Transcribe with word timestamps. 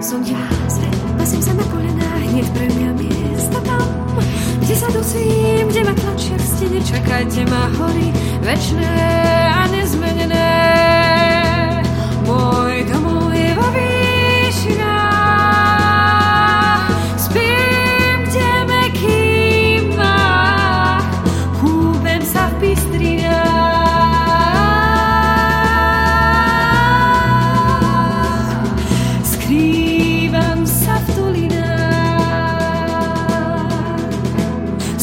Som 0.00 0.24
divá 0.24 0.48
svet, 0.64 0.96
pasím 1.20 1.44
sa 1.44 1.52
na 1.52 1.64
kolenách, 1.68 2.24
hneď 2.32 2.48
pre 2.56 2.66
mňa 2.72 2.88
miesta 2.96 3.60
tam, 3.60 4.16
kde 4.64 4.74
sa 4.74 4.88
dusím, 4.96 5.68
kde 5.68 5.80
ma 5.84 5.92
tlačia 5.92 6.40
k 6.40 6.44
stene, 6.48 6.80
čakajte 6.80 7.44
ma 7.52 7.68
hory, 7.76 8.08
večné 8.40 9.39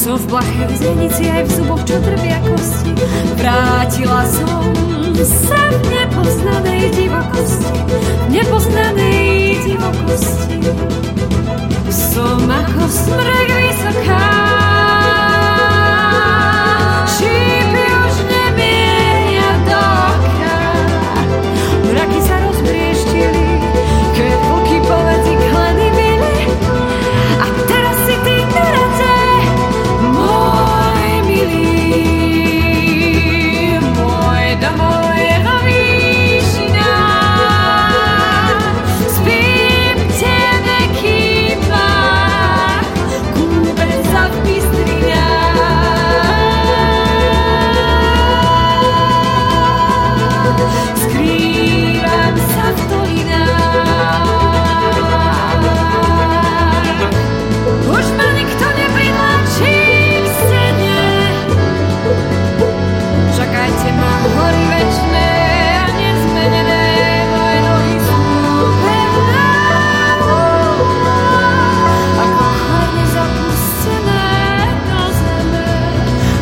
Som 0.08 0.24
v 0.24 0.40
plache 0.40 0.72
zenici 0.80 1.28
aj 1.28 1.44
v 1.44 1.50
zuboch, 1.52 1.84
čo 1.84 2.00
trvia 2.00 2.40
kosti. 2.40 2.96
Vrátila 3.36 4.24
som 4.24 4.72
sa 5.20 5.62
v 5.68 5.84
nepoznanej 5.84 6.96
divokosti, 6.96 7.76
v 8.16 8.28
nepoznanej 8.32 9.28
divokosti. 9.68 10.64
Som 11.92 12.40
ako 12.48 12.84
smrek 12.88 13.50
vysoká, 13.52 14.37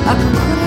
Ako 0.05 0.25
korene 0.37 0.64